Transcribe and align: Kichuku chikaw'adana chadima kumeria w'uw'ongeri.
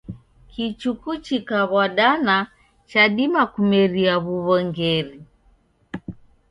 Kichuku 0.51 1.11
chikaw'adana 1.25 2.35
chadima 2.89 3.43
kumeria 3.53 4.13
w'uw'ongeri. 4.25 5.17